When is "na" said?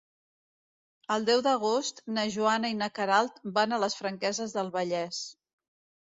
2.15-2.23, 2.79-2.87